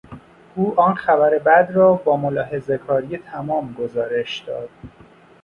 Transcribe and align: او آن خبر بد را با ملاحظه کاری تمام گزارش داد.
او 0.55 0.79
آن 0.79 0.95
خبر 0.95 1.37
بد 1.39 1.71
را 1.73 1.93
با 1.93 2.17
ملاحظه 2.17 2.77
کاری 2.77 3.17
تمام 3.17 3.73
گزارش 3.73 4.39
داد. 4.39 4.69